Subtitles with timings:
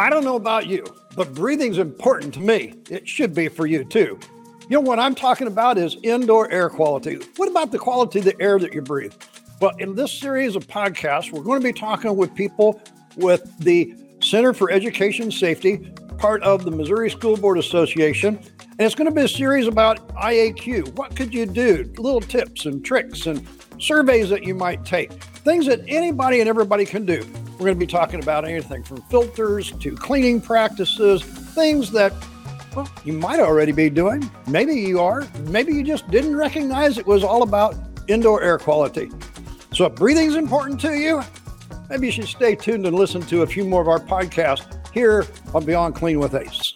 [0.00, 0.84] I don't know about you,
[1.16, 2.74] but breathing's important to me.
[2.88, 4.16] It should be for you too.
[4.68, 7.18] You know, what I'm talking about is indoor air quality.
[7.34, 9.14] What about the quality of the air that you breathe?
[9.60, 12.80] Well, in this series of podcasts, we're going to be talking with people
[13.16, 15.78] with the Center for Education Safety,
[16.16, 18.36] part of the Missouri School Board Association.
[18.60, 20.94] And it's going to be a series about IAQ.
[20.94, 21.92] What could you do?
[21.98, 23.44] Little tips and tricks and
[23.80, 25.10] surveys that you might take,
[25.48, 27.26] things that anybody and everybody can do.
[27.52, 32.12] We're going to be talking about anything from filters to cleaning practices, things that
[32.76, 34.30] well, you might already be doing.
[34.46, 35.26] Maybe you are.
[35.44, 37.74] Maybe you just didn't recognize it was all about
[38.08, 39.10] indoor air quality.
[39.72, 41.22] So, if breathing is important to you,
[41.88, 45.24] maybe you should stay tuned and listen to a few more of our podcasts here
[45.54, 46.74] on Beyond Clean with Ace.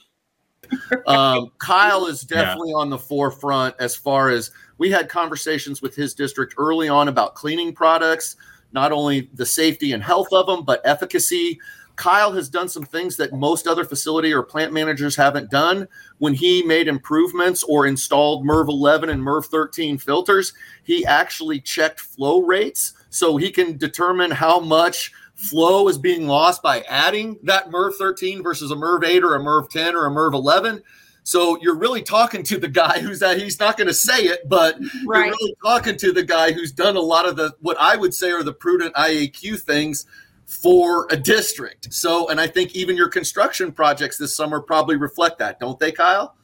[1.07, 2.77] um, Kyle is definitely yeah.
[2.77, 7.34] on the forefront as far as we had conversations with his district early on about
[7.34, 8.37] cleaning products,
[8.72, 11.58] not only the safety and health of them, but efficacy.
[11.96, 15.86] Kyle has done some things that most other facility or plant managers haven't done.
[16.18, 22.01] When he made improvements or installed MERV 11 and MERV 13 filters, he actually checked
[22.01, 27.70] flow rates so he can determine how much flow is being lost by adding that
[27.70, 30.82] MERV 13 versus a MERV 8 or a MERV 10 or a MERV 11.
[31.24, 34.48] So you're really talking to the guy who's that he's not going to say it,
[34.48, 35.26] but right.
[35.26, 38.12] you're really talking to the guy who's done a lot of the what I would
[38.12, 40.06] say are the prudent IAQ things
[40.46, 41.92] for a district.
[41.95, 45.92] So, and I think even your construction projects this summer probably reflect that, don't they,
[45.92, 46.37] Kyle?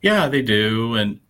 [0.00, 0.94] Yeah, they do.
[0.94, 1.20] And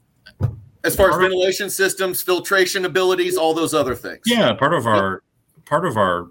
[0.85, 4.21] as far as ventilation systems, filtration abilities, all those other things.
[4.27, 5.23] Yeah, part of our
[5.65, 6.29] part of our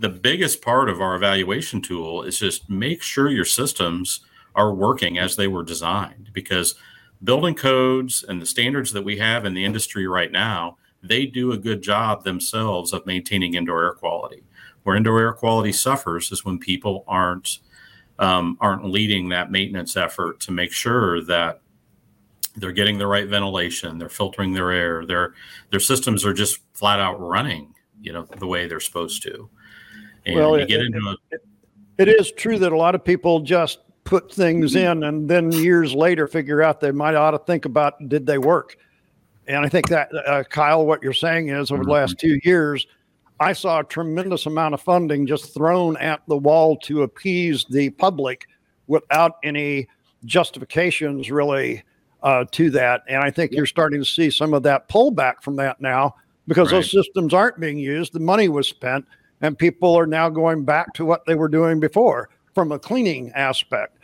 [0.00, 4.20] the biggest part of our evaluation tool is just make sure your systems
[4.54, 6.74] are working as they were designed because
[7.22, 11.52] building codes and the standards that we have in the industry right now they do
[11.52, 14.42] a good job themselves of maintaining indoor air quality
[14.82, 17.58] where indoor air quality suffers is when people aren't
[18.18, 21.62] um, aren't leading that maintenance effort to make sure that
[22.56, 25.34] they're getting the right ventilation, they're filtering their air, their
[25.70, 29.48] their systems are just flat out running, you know, the way they're supposed to.
[30.26, 31.16] And well, it, it, a,
[31.96, 35.94] it is true that a lot of people just put things in and then years
[35.94, 38.76] later figure out they might ought to think about did they work.
[39.46, 42.28] And I think that uh, Kyle, what you're saying is over the last mm-hmm.
[42.28, 42.86] two years,
[43.40, 47.90] I saw a tremendous amount of funding just thrown at the wall to appease the
[47.90, 48.46] public
[48.86, 49.88] without any
[50.24, 51.82] justifications really
[52.22, 53.02] uh, to that.
[53.08, 53.56] And I think yep.
[53.56, 56.14] you're starting to see some of that pullback from that now
[56.46, 56.78] because right.
[56.78, 58.12] those systems aren't being used.
[58.12, 59.06] The money was spent,
[59.40, 62.28] and people are now going back to what they were doing before
[62.60, 63.96] from a cleaning aspect.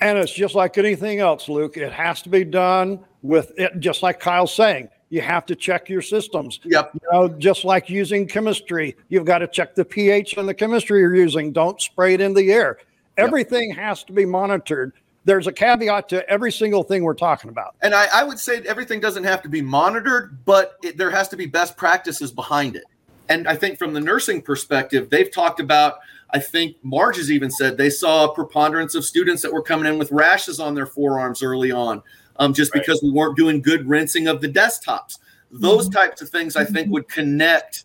[0.00, 1.76] And it's just like anything else, Luke.
[1.76, 5.88] It has to be done with it, just like Kyle's saying you have to check
[5.88, 6.60] your systems.
[6.62, 6.92] Yep.
[6.94, 11.00] You know, just like using chemistry, you've got to check the pH and the chemistry
[11.00, 11.50] you're using.
[11.50, 12.78] Don't spray it in the air.
[13.16, 13.78] Everything yep.
[13.78, 14.92] has to be monitored.
[15.24, 17.74] There's a caveat to every single thing we're talking about.
[17.82, 21.26] And I, I would say everything doesn't have to be monitored, but it, there has
[21.30, 22.84] to be best practices behind it.
[23.28, 25.98] And I think from the nursing perspective, they've talked about,
[26.30, 29.92] I think Marge has even said they saw a preponderance of students that were coming
[29.92, 32.02] in with rashes on their forearms early on
[32.38, 32.82] um, just right.
[32.82, 35.18] because we weren't doing good rinsing of the desktops.
[35.50, 35.98] Those mm-hmm.
[35.98, 37.84] types of things I think would connect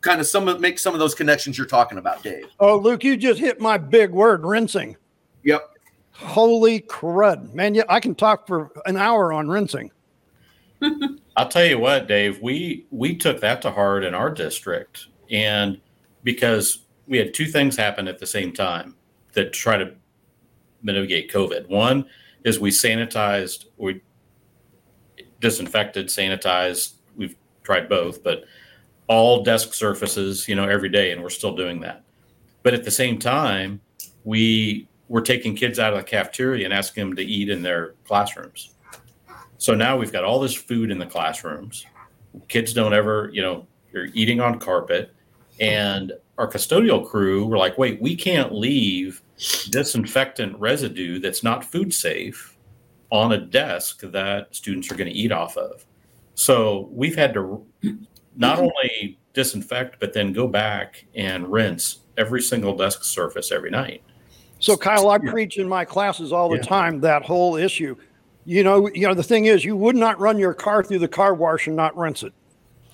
[0.00, 2.46] kind of some of make some of those connections you're talking about, Dave.
[2.60, 4.96] Oh, Luke, you just hit my big word, rinsing.
[5.44, 5.70] Yep.
[6.12, 7.74] Holy crud, man!
[7.74, 9.90] Yeah, I can talk for an hour on rinsing.
[11.38, 12.42] I'll tell you what, Dave.
[12.42, 15.80] We we took that to heart in our district, and
[16.24, 18.96] because we had two things happen at the same time
[19.34, 19.94] that try to
[20.82, 21.68] mitigate COVID.
[21.68, 22.06] One
[22.42, 24.00] is we sanitized, we
[25.40, 26.94] disinfected, sanitized.
[27.16, 28.42] We've tried both, but
[29.06, 32.02] all desk surfaces, you know, every day, and we're still doing that.
[32.64, 33.80] But at the same time,
[34.24, 37.94] we were taking kids out of the cafeteria and asking them to eat in their
[38.04, 38.74] classrooms.
[39.58, 41.84] So now we've got all this food in the classrooms.
[42.48, 45.12] Kids don't ever, you know, you're eating on carpet.
[45.60, 49.22] And our custodial crew were like, wait, we can't leave
[49.70, 52.56] disinfectant residue that's not food safe
[53.10, 55.84] on a desk that students are going to eat off of.
[56.34, 57.66] So we've had to
[58.36, 64.02] not only disinfect, but then go back and rinse every single desk surface every night.
[64.60, 66.62] So Kyle, I preach in my classes all the yeah.
[66.62, 67.96] time that whole issue.
[68.48, 71.06] You know, you know, the thing is you would not run your car through the
[71.06, 72.32] car wash and not rinse it.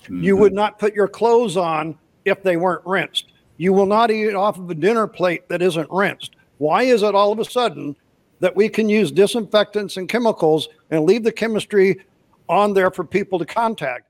[0.03, 0.21] Mm-hmm.
[0.21, 3.31] You would not put your clothes on if they weren't rinsed.
[3.55, 6.35] You will not eat off of a dinner plate that isn't rinsed.
[6.57, 7.95] Why is it all of a sudden
[8.41, 12.03] that we can use disinfectants and chemicals and leave the chemistry
[12.49, 14.04] on there for people to contact?